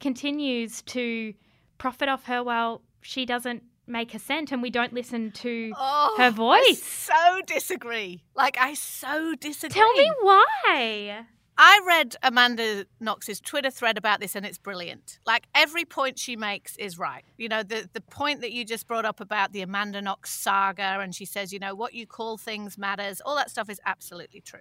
[0.00, 1.34] continues to
[1.78, 6.14] profit off her while she doesn't make a cent and we don't listen to Oh,
[6.16, 6.82] her I voice.
[6.82, 8.22] so disagree.
[8.36, 9.74] Like, I so disagree.
[9.80, 11.26] Tell me why.
[11.58, 15.18] I read Amanda Knox's Twitter thread about this and it's brilliant.
[15.26, 17.24] Like every point she makes is right.
[17.36, 21.00] You know, the the point that you just brought up about the Amanda Knox saga
[21.00, 23.20] and she says, you know, what you call things matters.
[23.26, 24.60] All that stuff is absolutely true.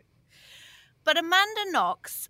[1.10, 2.30] But Amanda Knox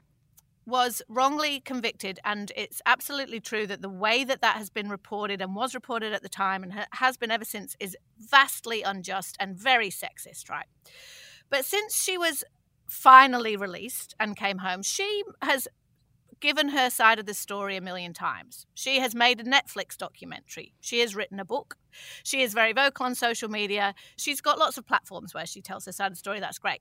[0.66, 5.42] was wrongly convicted and it's absolutely true that the way that that has been reported
[5.42, 9.58] and was reported at the time and has been ever since is vastly unjust and
[9.58, 10.68] very sexist, right?
[11.50, 12.46] But since she was
[12.88, 15.68] finally released and came home, she has
[16.40, 18.66] given her side of the story a million times.
[18.74, 20.74] She has made a Netflix documentary.
[20.80, 21.76] She has written a book.
[22.24, 23.94] She is very vocal on social media.
[24.16, 26.40] She's got lots of platforms where she tells her side of the story.
[26.40, 26.80] That's great.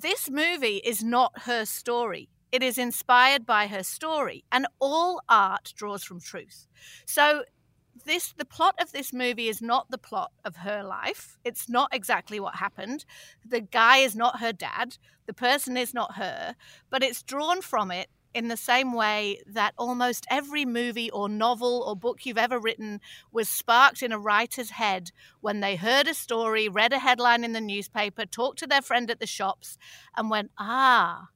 [0.00, 2.30] This movie is not her story.
[2.50, 6.66] It is inspired by her story, and all art draws from truth.
[7.04, 7.44] So
[8.06, 11.36] this the plot of this movie is not the plot of her life.
[11.44, 13.04] It's not exactly what happened.
[13.44, 14.96] The guy is not her dad.
[15.26, 16.56] The person is not her,
[16.88, 21.84] but it's drawn from it in the same way that almost every movie or novel
[21.86, 23.00] or book you've ever written
[23.32, 27.52] was sparked in a writer's head when they heard a story, read a headline in
[27.52, 29.76] the newspaper, talked to their friend at the shops,
[30.16, 31.28] and went, ah,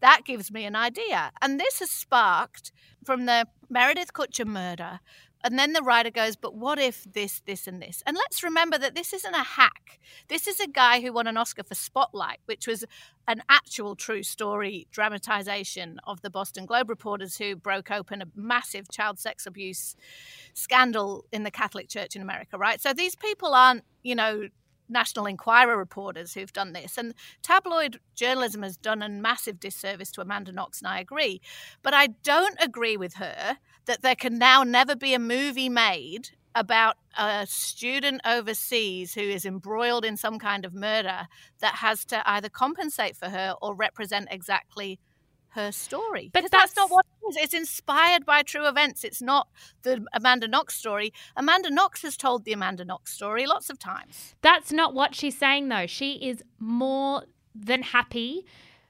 [0.00, 1.32] that gives me an idea.
[1.40, 2.72] And this has sparked
[3.04, 5.00] from the Meredith Kercher murder.
[5.44, 8.02] And then the writer goes, but what if this, this, and this?
[8.06, 9.98] And let's remember that this isn't a hack.
[10.28, 12.84] This is a guy who won an Oscar for Spotlight, which was
[13.26, 18.90] an actual true story dramatization of the Boston Globe reporters who broke open a massive
[18.90, 19.96] child sex abuse
[20.54, 22.80] scandal in the Catholic Church in America, right?
[22.80, 24.48] So these people aren't, you know,
[24.92, 26.98] National Enquirer reporters who've done this.
[26.98, 31.40] And tabloid journalism has done a massive disservice to Amanda Knox, and I agree.
[31.82, 36.30] But I don't agree with her that there can now never be a movie made
[36.54, 41.26] about a student overseas who is embroiled in some kind of murder
[41.60, 44.98] that has to either compensate for her or represent exactly
[45.54, 46.30] her story.
[46.32, 47.36] But Because that's, not what it is.
[47.44, 49.04] It's inspired by true events.
[49.04, 49.48] It's not
[49.82, 51.12] the Amanda Knox story.
[51.36, 54.34] Amanda Knox has told the Amanda Knox story lots of times.
[54.42, 55.86] That's not what she's saying, though.
[55.86, 58.44] She is more than happy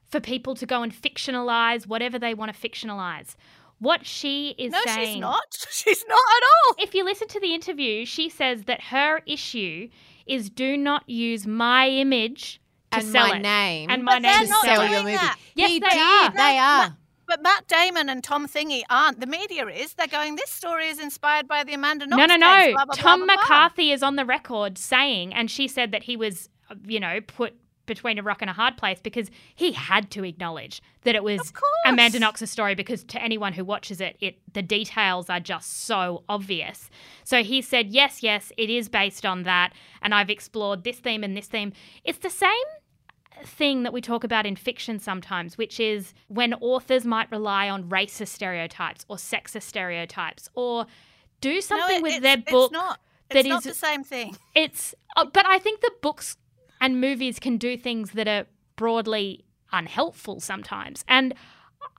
[0.09, 3.35] for people to go and fictionalize whatever they want to fictionalize.
[3.79, 5.07] What she is No, saying.
[5.15, 5.43] she's not.
[5.73, 6.77] She's not at all.
[6.79, 9.89] If you listen to the interview, she says that her issue
[10.27, 12.61] is do not use my image
[12.99, 13.41] and sell my it.
[13.41, 15.13] name And my But name to to not sell sell your movie.
[15.17, 15.39] that.
[15.55, 15.99] Yes, he they did.
[15.99, 16.31] are.
[16.33, 16.97] They are.
[17.27, 19.21] But Matt Damon and Tom Thingy aren't.
[19.21, 19.95] The media is.
[19.95, 22.73] They're going, this story is inspired by the Amanda Knox No, no, case, no.
[22.75, 23.43] blah, blah, Tom blah, blah, blah.
[23.45, 26.49] McCarthy is on the record saying, and she said that he was,
[26.87, 27.55] you know, put
[27.87, 31.53] between a rock and a hard place because he had to acknowledge that it was
[31.85, 36.23] Amanda Knox's story because to anyone who watches it, it the details are just so
[36.29, 36.89] obvious.
[37.25, 41.25] So he said, yes, yes, it is based on that, and I've explored this theme
[41.25, 41.73] and this theme.
[42.05, 42.51] It's the same
[43.45, 47.85] thing that we talk about in fiction sometimes, which is when authors might rely on
[47.89, 50.87] racist stereotypes or sexist stereotypes or
[51.41, 53.01] do something it- with it's- their it's book not.
[53.31, 54.37] that not is- the same thing.
[54.55, 56.37] it's uh, but I think that books
[56.81, 61.05] and movies can do things that are broadly unhelpful sometimes.
[61.09, 61.35] And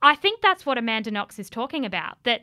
[0.02, 2.42] I think that's what Amanda Knox is talking about that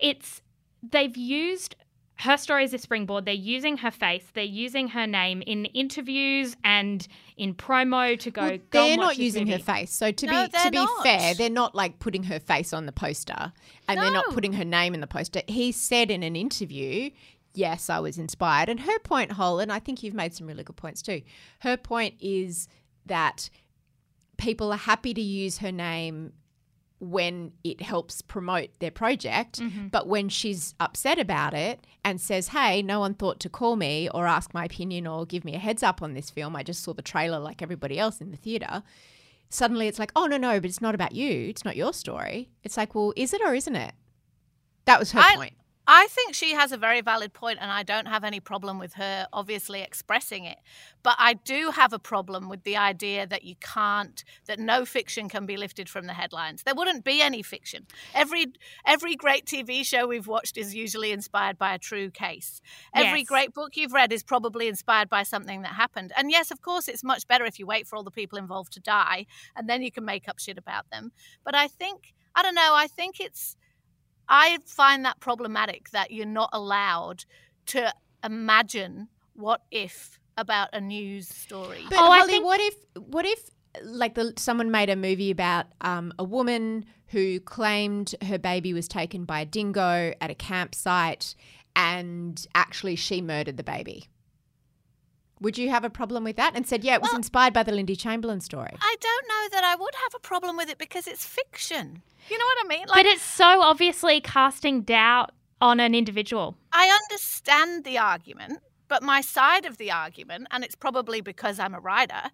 [0.00, 0.40] it's
[0.82, 1.76] they've used
[2.16, 3.24] her story is a springboard.
[3.24, 8.42] They're using her face, they're using her name in interviews and in promo to go.
[8.42, 9.92] Well, they're and not this using her face.
[9.92, 11.02] So to No, be to be not.
[11.02, 13.52] fair, they're not like putting her face on the poster,
[13.88, 15.42] and they're not putting her name in the poster.
[15.48, 17.10] He said in an interview,
[17.52, 20.62] "Yes, I was inspired." And her point, Hole, and I think you've made some really
[20.62, 21.22] good points too.
[21.60, 22.68] Her point is
[23.06, 23.50] that
[24.36, 26.32] people are happy to use her name
[27.10, 29.88] when it helps promote their project, Mm-hmm.
[29.88, 34.08] but when she's upset about it and says, "Hey, no one thought to call me
[34.14, 36.54] or ask my opinion or give me a heads up on this film.
[36.56, 38.82] I just saw the trailer like everybody else in the theater."
[39.50, 41.48] Suddenly it's like, "Oh no, no, but it's not about you.
[41.48, 43.92] It's not your story." It's like, "Well, is it or isn't it?"
[44.86, 45.54] That was her I- point.
[45.86, 48.94] I think she has a very valid point, and I don't have any problem with
[48.94, 50.58] her obviously expressing it.
[51.02, 55.28] But I do have a problem with the idea that you can't, that no fiction
[55.28, 56.62] can be lifted from the headlines.
[56.62, 57.86] There wouldn't be any fiction.
[58.14, 58.46] Every
[58.86, 62.62] every great TV show we've watched is usually inspired by a true case.
[62.94, 63.28] Every Yes.
[63.28, 66.12] great book you've read is probably inspired by something that happened.
[66.16, 68.72] And yes, of course, it's much better if you wait for all the people involved
[68.74, 71.12] to die, and then you can make up shit about them.
[71.44, 72.72] But I think I don't know.
[72.74, 73.56] I think it's
[74.28, 77.24] I find that problematic that you're not allowed
[77.66, 81.82] to imagine what if about a news story.
[81.88, 83.50] But Oh, I Holly, think- what if what if
[83.82, 88.86] like the, someone made a movie about um, a woman who claimed her baby was
[88.88, 91.34] taken by a dingo at a campsite,
[91.76, 94.08] and actually she murdered the baby?
[95.44, 96.56] Would you have a problem with that?
[96.56, 98.74] And said, yeah, it was Well- inspired by the Lindy Chamberlain story.
[98.80, 102.02] I don't know that I would have a problem with it because it's fiction.
[102.30, 102.86] You know what I mean?
[102.92, 106.56] but it's so obviously casting doubt on an individual.
[106.72, 111.74] I understand the argument, but my side of the argument, and it's probably because I'm
[111.74, 112.30] a writer,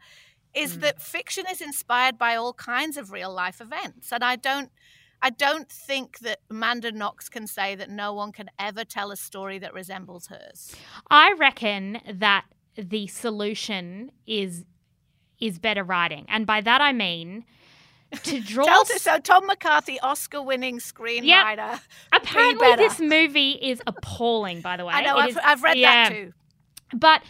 [0.54, 0.80] is mm.
[0.82, 4.12] that fiction is inspired by all kinds of real life events.
[4.12, 4.70] And I don't
[5.22, 9.16] I don't think that Amanda Knox can say that no one can ever tell a
[9.16, 10.74] story that resembles hers.
[11.10, 14.64] I reckon that the solution is
[15.40, 17.44] is better writing, and by that I mean
[18.22, 18.64] to draw.
[18.64, 21.80] Tell us, so Tom McCarthy, Oscar winning screenwriter.
[22.12, 22.82] Apparently, better.
[22.82, 24.60] this movie is appalling.
[24.60, 26.08] By the way, I know, I've, is- I've read yeah.
[26.08, 26.32] that too.
[26.92, 27.22] But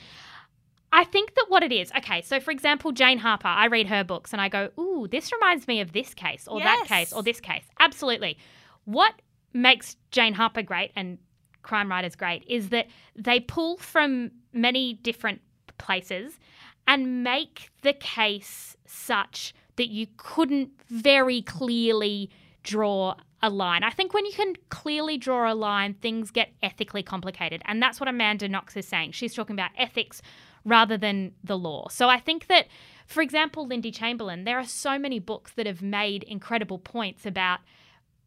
[0.93, 4.03] I think that what it is, okay, so for example, Jane Harper, I read her
[4.03, 7.23] books and I go, ooh, this reminds me of this case or that case or
[7.23, 7.65] this case.
[7.79, 8.39] Absolutely.
[8.87, 9.15] What
[9.53, 11.19] makes Jane Harper great and
[11.63, 15.41] crime writers great is that they pull from many different
[15.79, 16.39] places
[16.87, 22.31] and make the case such that you couldn't very clearly
[22.63, 23.83] draw a line.
[23.83, 27.63] I think when you can clearly draw a line, things get ethically complicated.
[27.65, 29.13] And that's what Amanda Knox is saying.
[29.13, 30.21] She's talking about ethics
[30.65, 31.89] rather than the law.
[31.89, 32.67] So I think that,
[33.07, 37.61] for example, Lindy Chamberlain, there are so many books that have made incredible points about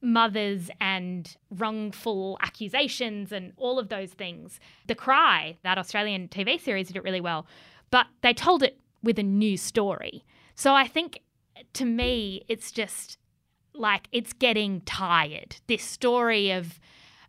[0.03, 4.59] mothers and wrongful accusations and all of those things.
[4.85, 7.47] The Cry, that Australian TV series, did it really well,
[7.89, 10.25] but they told it with a new story.
[10.55, 11.21] So I think
[11.73, 13.17] to me, it's just
[13.73, 15.55] like it's getting tired.
[15.67, 16.79] This story of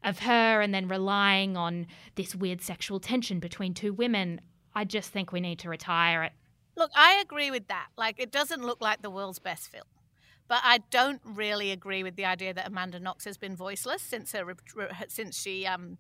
[0.03, 4.41] of her and then relying on this weird sexual tension between two women.
[4.75, 6.33] I just think we need to retire it.
[6.77, 7.87] Look, I agree with that.
[7.97, 9.87] Like, it doesn't look like the world's best film.
[10.47, 14.33] But I don't really agree with the idea that Amanda Knox has been voiceless since
[14.33, 14.45] her
[15.09, 15.97] since she um,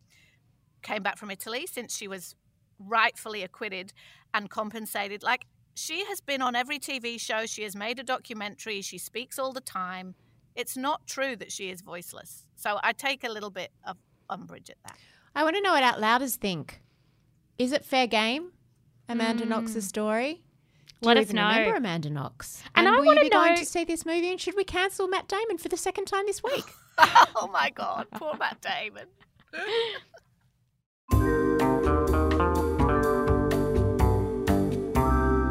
[0.83, 2.35] came back from Italy, since she was
[2.79, 3.93] rightfully acquitted
[4.33, 5.23] and compensated.
[5.23, 9.39] Like she has been on every TV show, she has made a documentary, she speaks
[9.39, 10.15] all the time.
[10.55, 12.45] It's not true that she is voiceless.
[12.55, 13.97] So I take a little bit of
[14.31, 14.99] umbrage at that.
[15.35, 16.81] I want to know what Outlouders think.
[17.59, 18.53] Is it fair game?
[19.09, 20.44] Amanda Knox's story.
[21.05, 21.49] Do Let you us even know.
[21.49, 22.63] remember Amanda Knox?
[22.75, 24.31] And I will you wanna be going know- to see this movie?
[24.31, 26.65] And should we cancel Matt Damon for the second time this week?
[26.99, 29.09] oh my God, poor Matt Damon.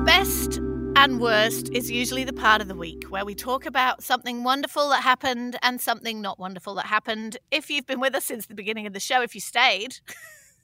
[0.06, 0.58] Best
[0.98, 4.89] and worst is usually the part of the week where we talk about something wonderful
[4.89, 7.38] that happened and something not wonderful that happened.
[7.52, 9.96] If you've been with us since the beginning of the show, if you stayed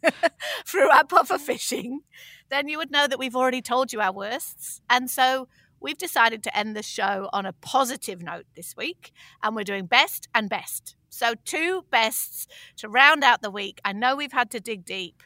[0.66, 2.02] through our puffer fishing,
[2.50, 4.82] then you would know that we've already told you our worsts.
[4.90, 5.48] And so
[5.80, 9.86] we've decided to end the show on a positive note this week, and we're doing
[9.86, 10.96] best and best.
[11.10, 13.82] So, two bests to round out the week.
[13.84, 15.24] I know we've had to dig deep.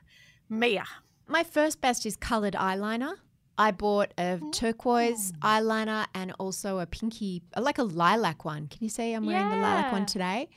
[0.50, 0.86] Mia.
[1.28, 3.16] My first best is coloured eyeliner.
[3.58, 4.52] I bought a mm.
[4.52, 8.68] turquoise eyeliner and also a pinky, like a lilac one.
[8.68, 10.50] Can you see I'm wearing the lilac one today?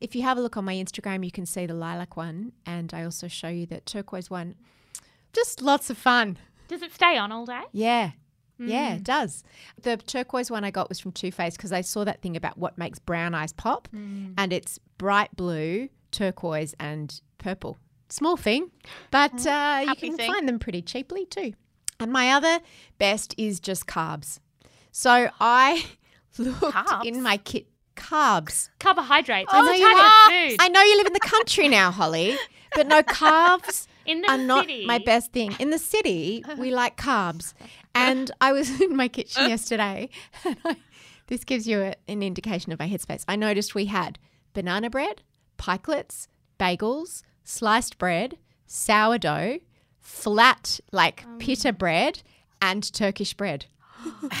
[0.00, 2.94] If you have a look on my Instagram, you can see the lilac one, and
[2.94, 4.54] I also show you the turquoise one.
[5.32, 6.38] Just lots of fun.
[6.68, 7.62] Does it stay on all day?
[7.72, 8.12] Yeah.
[8.60, 9.44] Yeah, it does.
[9.82, 12.58] The turquoise one I got was from Too Faced because I saw that thing about
[12.58, 17.78] what makes brown eyes pop, and it's bright blue, turquoise, and purple.
[18.08, 18.72] Small thing,
[19.12, 20.32] but uh, you can thing.
[20.32, 21.52] find them pretty cheaply too.
[22.00, 22.58] And my other
[22.98, 24.40] best is just carbs.
[24.90, 25.84] So I
[26.38, 27.04] looked Carbs?
[27.04, 27.66] in my kit.
[27.94, 28.70] Carbs.
[28.80, 29.50] Carbohydrates.
[29.52, 29.84] I know you
[30.48, 30.56] live-.
[30.60, 32.36] I know you live in the country now, Holly,
[32.74, 34.86] but no carbs In the are not city.
[34.86, 35.54] my best thing.
[35.58, 37.54] In the city, we like carbs.
[37.94, 40.08] And I was in my kitchen yesterday,
[40.44, 40.76] and I,
[41.26, 43.24] this gives you a, an indication of my headspace.
[43.28, 44.18] I noticed we had
[44.54, 45.22] banana bread,
[45.58, 46.26] pikelets,
[46.58, 49.58] bagels, sliced bread, sourdough,
[50.00, 52.22] flat like pita bread,
[52.60, 53.66] and Turkish bread.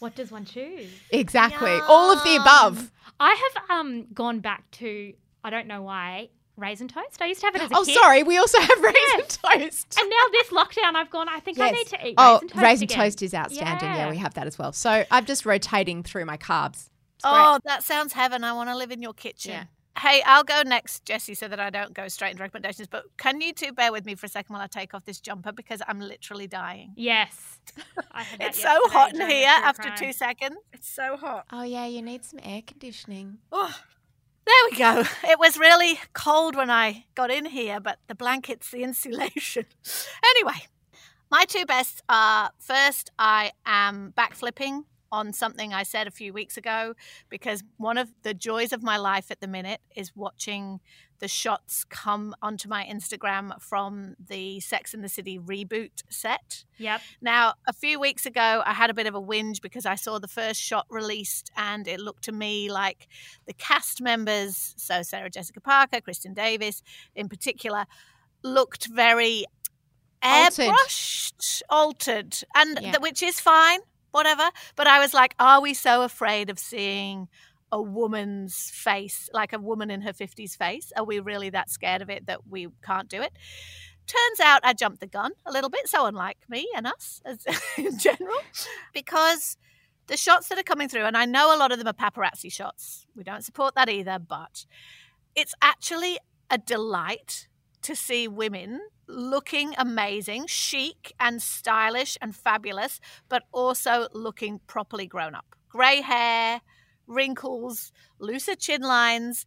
[0.00, 0.88] What does one choose?
[1.10, 2.90] Exactly, all of the above.
[3.20, 5.12] I have um gone back to
[5.44, 6.30] I don't know why
[6.60, 7.20] raisin toast.
[7.20, 7.94] I used to have it as a Oh, kid.
[7.94, 9.38] sorry, we also have raisin Yes.
[9.42, 9.98] toast.
[10.00, 11.28] And now this lockdown, I've gone.
[11.28, 12.62] I think I need to eat oh, raisin toast.
[12.62, 12.98] raisin again.
[12.98, 13.88] toast is outstanding.
[13.90, 14.10] Yeah.
[14.10, 14.72] we have that as well.
[14.72, 16.88] So I'm just rotating through my carbs.
[17.24, 18.44] Oh, that sounds heaven.
[18.44, 19.52] I want to live in your kitchen.
[19.52, 19.64] Yeah.
[19.98, 22.86] Hey, I'll go next, Jessie, so that I don't go straight into recommendations.
[22.88, 25.20] But can you two bear with me for a second while I take off this
[25.20, 26.92] jumper because I'm literally dying.
[26.96, 27.58] Yes.
[28.12, 29.98] I It's so hot in here after crime.
[29.98, 30.56] two seconds.
[30.72, 31.44] It's so hot.
[31.52, 33.38] Oh yeah, you need some air conditioning.
[33.52, 33.74] Oh,
[34.46, 35.04] there we go.
[35.28, 39.66] It was really cold when I got in here, but the blankets, the insulation.
[40.24, 40.66] anyway,
[41.30, 46.56] my two bests are first, I am backflipping on something I said a few weeks
[46.56, 46.94] ago
[47.28, 50.80] because one of the joys of my life at the minute is watching
[51.20, 56.64] the shots come onto my Instagram from the Sex and the City reboot set.
[56.78, 57.00] Yep.
[57.20, 60.18] Now, a few weeks ago, I had a bit of a whinge because I saw
[60.18, 63.06] the first shot released and it looked to me like
[63.46, 66.82] the cast members, so Sarah Jessica Parker, Kristin Davis
[67.14, 67.84] in particular,
[68.42, 69.44] looked very
[70.22, 70.66] Altered.
[70.66, 72.92] airbrushed, altered, and Yeah.
[72.92, 73.80] th- which is fine,
[74.10, 74.50] whatever.
[74.76, 77.28] But I was like, are we so afraid of seeing
[77.72, 80.92] a woman's face, like a woman in her 50s face?
[80.96, 83.32] Are we really that scared of it that we can't do it?
[84.06, 87.46] Turns out I jumped the gun a little bit, so unlike me and us as
[87.78, 88.40] in general,
[88.92, 89.56] because
[90.08, 92.52] the shots that are coming through, and I know a lot of them are paparazzi
[92.52, 93.06] shots.
[93.14, 94.66] We don't support that either, but
[95.36, 96.18] it's actually
[96.50, 97.46] a delight
[97.82, 105.34] to see women looking amazing, chic and stylish and fabulous, but also looking properly grown
[105.34, 105.54] up.
[105.68, 106.60] Grey hair,
[107.10, 109.44] wrinkles, looser chin lines,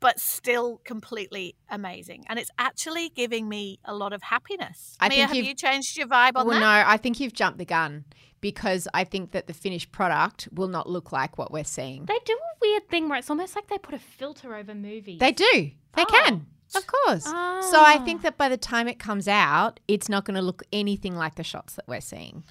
[0.00, 2.24] but still completely amazing.
[2.28, 4.96] And it's actually giving me a lot of happiness.
[5.00, 6.46] I Mia, think have you've- changed your vibe on that?
[6.46, 6.84] well, that?
[6.84, 8.04] no, I think you've jumped the gun
[8.40, 12.06] because I think that the finished product will not look like what we're seeing.
[12.06, 15.18] They do a weird thing where it's almost like they put a filter over movies.
[15.20, 15.44] They do.
[15.94, 16.06] They Oh.
[16.06, 16.46] can.
[16.74, 17.24] Of course.
[17.24, 18.04] So I Ah.
[18.04, 21.34] think that by the time it comes out, it's not going to look anything like
[21.34, 22.44] the shots that we're seeing.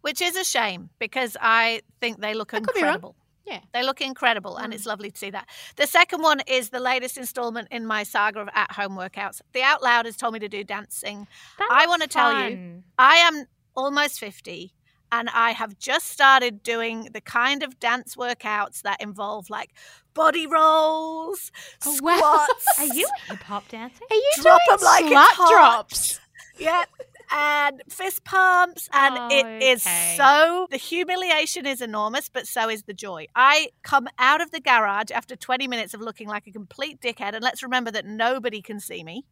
[0.00, 2.94] Which is a shame because I think they look I could be wrong.
[2.94, 3.16] incredible.
[3.46, 3.60] Yeah.
[3.72, 4.88] They look incredible, and it's mm.
[4.88, 5.48] lovely to see that.
[5.76, 9.40] The second one is the latest installment in my saga of at home workouts.
[9.52, 11.26] The Out Loud has told me to do dancing.
[11.58, 12.82] That I want to tell you.
[12.98, 13.44] I am
[13.76, 14.72] almost 50
[15.12, 19.70] and I have just started doing the kind of dance workouts that involve like
[20.14, 21.52] body rolls,
[21.84, 22.16] Oh, wow.
[22.48, 22.64] squats.
[22.78, 24.02] Are you hip hop dancer?
[24.10, 26.20] Are you Drop doing 'em like slut drops?
[26.58, 26.88] Yep.
[27.32, 30.14] And fist pumps, and Oh, it is okay.
[30.16, 33.26] so the humiliation is enormous, but so is the joy.
[33.34, 37.34] I come out of the garage after 20 minutes of looking like a complete dickhead,
[37.34, 39.24] and let's remember that nobody can see me.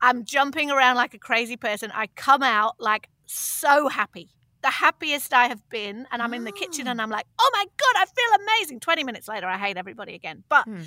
[0.00, 1.90] I'm jumping around like a crazy person.
[1.94, 4.30] I come out like so happy,
[4.62, 7.64] the happiest I have been, and I'm in the kitchen and I'm like, oh my
[7.64, 8.80] God, I feel amazing.
[8.80, 10.44] 20 minutes later, I hate everybody again.
[10.48, 10.82] But Hmm.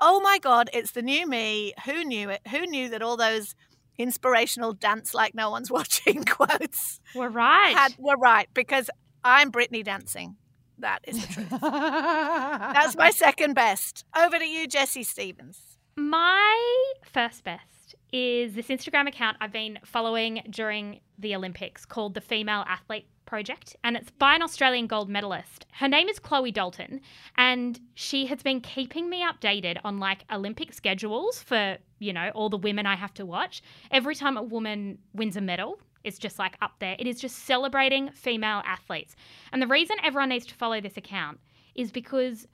[0.00, 1.74] oh my God, it's the new me.
[1.84, 2.40] Who knew it?
[2.48, 3.54] Who knew that all those
[3.98, 7.74] inspirational dance like no one's watching quotes We're right.
[7.76, 8.48] had, were right?
[8.54, 8.90] Because
[9.22, 10.36] I'm Britney dancing.
[10.78, 11.50] That is the truth.
[11.60, 14.04] That's my second best.
[14.16, 15.78] Over to you, Jessie Stephens.
[15.96, 22.20] My first best is this Instagram account I've been following during the Olympics called the
[22.20, 25.66] Female Athlete Project, and it's by an Australian gold medalist.
[25.72, 27.00] Her name is Chloe Dalton,
[27.36, 32.48] and she has been keeping me updated on like Olympic schedules for, you know, all
[32.48, 33.62] the women I have to watch.
[33.90, 36.96] Every time a woman wins a medal, it's just like up there.
[36.98, 39.16] It is just celebrating female athletes.
[39.52, 41.40] And the reason everyone needs to follow this account
[41.74, 42.46] is because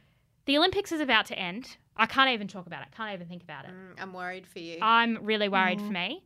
[0.46, 1.76] the Olympics is about to end.
[1.96, 2.88] I can't even talk about it.
[2.96, 3.72] Can't even think about it.
[3.72, 4.78] Mm, I'm worried for you.
[4.80, 6.14] I'm really worried for mm-hmm.
[6.14, 6.24] me.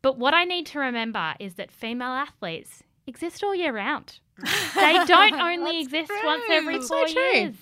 [0.00, 4.20] But what I need to remember is that female athletes, exist all year round.
[4.74, 7.22] They don't only exist once every That's four true.
[7.22, 7.54] years.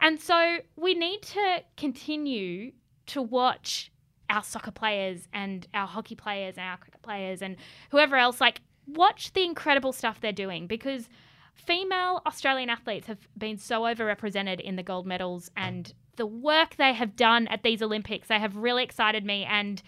[0.00, 2.72] And so we need to continue
[3.06, 3.90] to watch
[4.28, 7.56] our soccer players and our hockey players and our cricket players and
[7.90, 11.08] whoever else, like, watch the incredible stuff they're doing because
[11.54, 16.92] female Australian athletes have been so overrepresented in the gold medals and the work they
[16.92, 18.28] have done at these Olympics.
[18.28, 19.82] They have really excited me and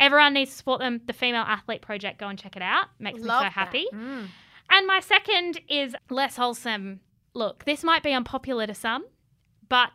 [0.00, 1.00] everyone needs to support them.
[1.06, 2.86] The Female Athlete Project, go and check it out.
[2.98, 3.86] Makes Love me so happy.
[3.94, 4.26] Mm.
[4.70, 7.00] And my second is less wholesome.
[7.34, 9.04] Look, this might be unpopular to some,
[9.68, 9.90] but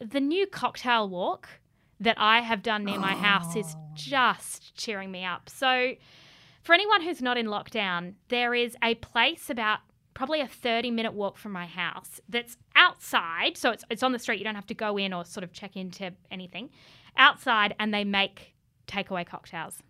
[0.00, 1.48] the new cocktail walk
[2.00, 3.80] that I have done near my house is oh.
[3.94, 5.48] just cheering me up.
[5.48, 5.94] So,
[6.62, 9.80] for anyone who's not in lockdown, there is a place about
[10.14, 13.56] probably a 30 minute walk from my house that's outside.
[13.56, 14.38] So, it's, it's on the street.
[14.38, 16.70] You don't have to go in or sort of check into anything.
[17.16, 18.54] Outside, and they make
[18.86, 19.82] takeaway cocktails.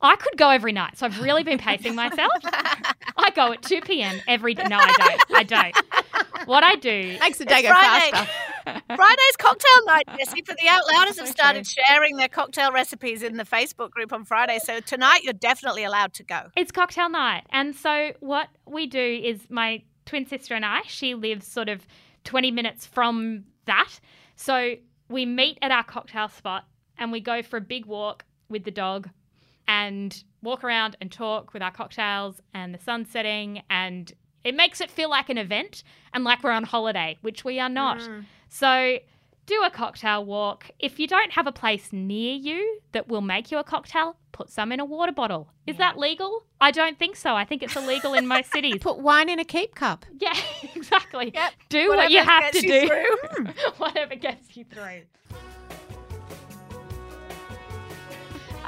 [0.00, 0.98] I could go every night.
[0.98, 2.30] So, I've really been pacing myself.
[3.16, 4.20] I go at 2 p.m.
[4.28, 4.64] every day.
[4.68, 5.36] No, I don't.
[5.36, 6.46] I don't.
[6.46, 8.10] What I do Makes the day go Friday.
[8.10, 8.32] faster.
[8.94, 13.36] Friday's cocktail night, Jessie, for the Out Louders have started sharing their cocktail recipes in
[13.36, 14.58] the Facebook group on Friday.
[14.62, 16.50] So tonight you're definitely allowed to go.
[16.56, 17.44] It's cocktail night.
[17.50, 21.86] And so what we do is my twin sister and I, she lives sort of
[22.24, 24.00] 20 minutes from that.
[24.34, 24.74] So
[25.08, 26.64] we meet at our cocktail spot
[26.98, 29.08] and we go for a big walk with the dog
[29.68, 34.12] and walk around and talk with our cocktails and the sun setting and
[34.44, 35.82] it makes it feel like an event
[36.14, 37.98] and like we're on holiday, which we are not.
[37.98, 38.24] Mm.
[38.48, 38.98] So
[39.46, 40.70] do a cocktail walk.
[40.78, 44.50] If you don't have a place near you that will make you a cocktail, put
[44.50, 45.48] some in a water bottle.
[45.66, 46.44] Is that legal?
[46.60, 47.34] I don't think so.
[47.34, 48.78] I think it's illegal in most cities.
[48.80, 50.06] Put wine in a keep cup.
[50.18, 50.36] Yeah,
[50.76, 51.32] exactly.
[51.34, 51.52] Yep.
[51.68, 53.16] Do what you Whatever have to you do.
[53.36, 53.54] Mm.
[53.78, 55.02] Whatever gets you through.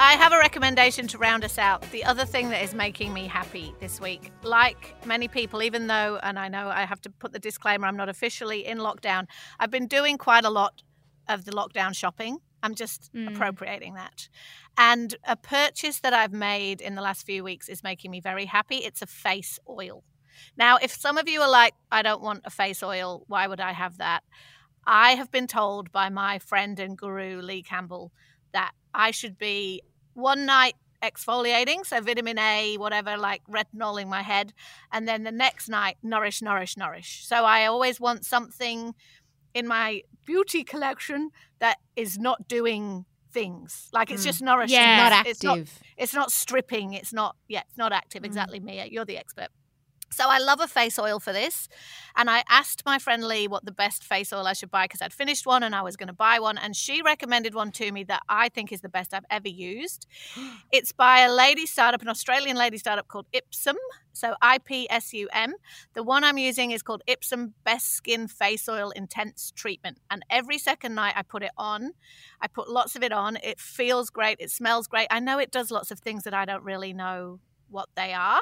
[0.01, 1.83] I have a recommendation to round us out.
[1.91, 6.21] The other thing that is making me happy this week, like many people, even though,
[6.23, 9.27] and I know I have to put the disclaimer, I'm not officially in lockdown,
[9.59, 10.85] I've been doing quite a lot
[11.29, 12.39] of the lockdown shopping.
[12.63, 13.27] I'm just mm.
[13.27, 14.29] appropriating that.
[14.77, 18.45] And a purchase that I've made in the last few weeks is making me very
[18.45, 18.77] happy.
[18.77, 20.05] It's a face oil.
[20.57, 23.61] Now, if some of you are like, I don't want a face oil, why would
[23.61, 24.23] I have that?
[24.87, 28.13] I have been told by my friend and guru, Leigh Campbell,
[28.53, 29.83] that I should be
[30.15, 34.53] one night exfoliating, so vitamin A, whatever, like retinol in my head,
[34.93, 37.25] and then the next night, nourish, nourish, nourish.
[37.27, 38.95] So I always want something
[39.55, 41.31] in my beauty collection
[41.61, 43.89] that is not doing things.
[43.93, 44.29] Like it's hmm.
[44.29, 44.75] just nourishing.
[44.75, 45.09] Yeah.
[45.09, 45.79] Not It's not, active.
[45.97, 46.95] it's not stripping.
[46.95, 48.23] It's not, yeah, it's not active.
[48.23, 48.27] Hmm.
[48.27, 48.87] Exactly, Mia.
[48.87, 49.49] You're the expert.
[50.11, 51.69] So I love a face oil for this.
[52.17, 55.03] And I asked my friend Leigh what the best face oil I should buy because
[55.03, 56.59] I'd finished one and I was going to buy one.
[56.59, 60.07] And she recommended one to me that I think is the best I've ever used.
[60.71, 63.77] It's by a lady startup, an Australian lady startup called Ipsum.
[64.13, 65.55] So I P S U M.
[65.95, 69.99] The one I'm using is called Ipsum Best Skin Face Oil Intense Treatment.
[70.11, 71.93] And every second night I put it on.
[72.41, 73.37] I put lots of it on.
[73.37, 74.39] It feels great.
[74.41, 75.07] It smells great.
[75.11, 77.39] I know it does lots of things that I don't really know
[77.71, 78.41] what they are,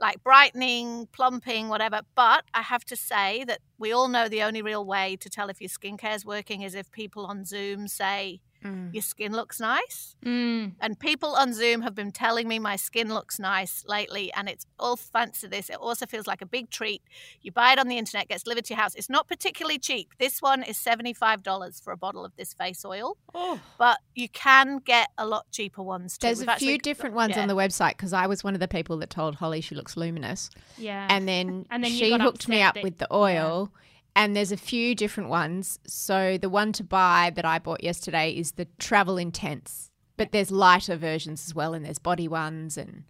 [0.00, 2.02] like brightening, plumping, whatever.
[2.14, 5.48] But I have to say that we all know the only real way to tell
[5.48, 10.16] if your skincare is working is if people on Zoom say, your skin looks nice.
[10.24, 10.72] Mm.
[10.80, 14.66] And people on Zoom have been telling me my skin looks nice lately, and it's
[14.78, 15.70] all thanks to this.
[15.70, 17.02] It also feels like a big treat.
[17.40, 18.94] You buy it on the internet, gets delivered to your house.
[18.94, 20.12] It's not particularly cheap.
[20.18, 23.60] This one is $75 for a bottle of this face oil, oh.
[23.78, 26.26] but you can get a lot cheaper ones too.
[26.26, 27.42] There's We've a few different ones yeah.
[27.42, 29.96] on the website because I was one of the people that told Holly she looks
[29.96, 30.50] luminous.
[30.76, 31.06] Yeah.
[31.08, 33.72] And then, And then she hooked me up with the oil.
[34.18, 35.78] And there's a few different ones.
[35.86, 39.92] So the one to buy that I bought yesterday is the Travel Intense.
[40.16, 43.04] But there's lighter versions as well, and there's body ones and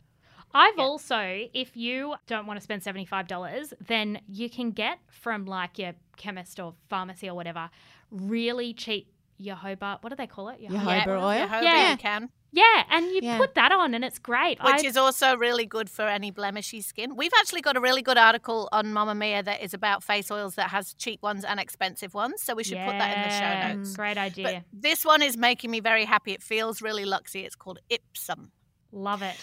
[0.55, 5.79] I've also, if you don't want to spend $75, then you can get from like
[5.79, 7.71] your chemist or pharmacy or whatever
[8.11, 10.03] really cheap jojoba.
[10.03, 10.61] What do they call it?
[10.63, 11.49] Jojoba Yeah, oil?
[11.49, 11.91] jojoba Yeah.
[11.93, 13.37] you can, Yeah, and you Yeah.
[13.37, 14.59] put that on and it's great.
[14.63, 17.15] which I- is also really good for any blemishy skin.
[17.15, 20.71] We've actually got a really good article on Mamamia that is about face oils that
[20.71, 22.43] has cheap ones and expensive ones.
[22.43, 23.95] So we should put that in the show notes.
[23.97, 24.65] Great idea.
[24.73, 26.33] But this one is making me very happy.
[26.33, 27.45] It feels really luxy.
[27.45, 28.51] It's called Ipsum.
[28.93, 29.37] Love it.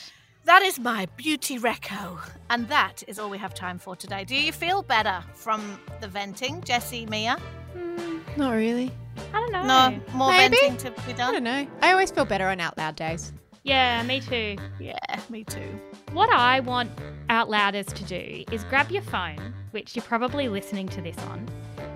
[0.46, 2.20] That is my beauty reco.
[2.50, 4.24] And that is all we have time for today.
[4.26, 7.38] Do you feel better from the venting, Jessie, Mia?
[7.76, 8.38] Mm.
[8.38, 8.92] not really.
[9.34, 9.64] I don't know.
[9.64, 10.58] No, more Maybe.
[10.62, 11.30] venting to be done.
[11.30, 11.68] I don't know.
[11.82, 13.34] I always feel better on out loud days.
[13.64, 14.58] Yeah, me too.
[14.80, 14.98] Yeah,
[15.30, 15.80] me too.
[16.12, 16.92] What I want
[17.30, 21.50] Out Louders to do is grab your phone, which you're probably listening to this on,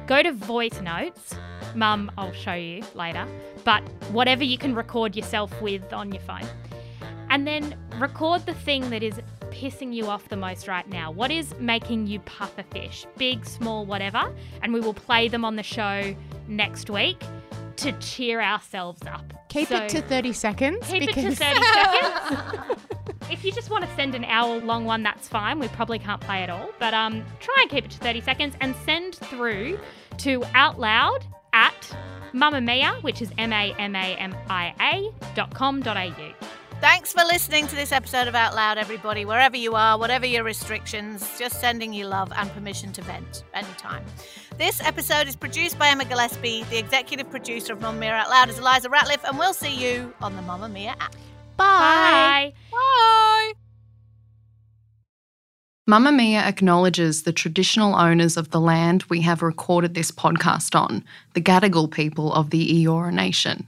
[0.08, 1.36] go to voice notes.
[1.76, 3.28] Mum, I'll show you later,
[3.64, 6.48] but whatever you can record yourself with on your phone.
[7.30, 11.12] And then record the thing that is pissing you off the most right now?
[11.12, 13.06] What is making you puff a fish?
[13.18, 14.34] Big, small, whatever.
[14.62, 16.16] And we will play them on the show
[16.48, 17.22] next week
[17.78, 19.34] to cheer ourselves up.
[19.50, 20.88] Keep it to 30 seconds.
[20.88, 22.76] Keep it to 30 seconds.
[23.32, 25.60] if you just want to send an hour long one, that's fine.
[25.60, 26.70] We probably can't play it all.
[26.80, 29.80] But um, try and keep it to 30 seconds and send through
[30.18, 31.24] to outloud
[31.54, 31.96] at
[32.34, 36.14] mamamia, which is M A M A M I A dot com dot au.
[36.82, 39.26] Thanks for listening to this episode of Out Loud, everybody.
[39.26, 44.06] Wherever you are, whatever your restrictions, just sending you love and permission to vent anytime.
[44.58, 46.64] This episode is produced by Emma Gillespie.
[46.70, 50.38] The executive producer of Mamamia Out Loud is Eliza Ratliff, and we'll see you on
[50.38, 51.14] the Mamamia app.
[51.58, 52.54] Bye.
[52.72, 53.54] Bye.
[55.90, 61.04] Mamamia acknowledges the traditional owners of the land we have recorded this podcast on,
[61.34, 63.68] the Gadigal people of the Eora Nation.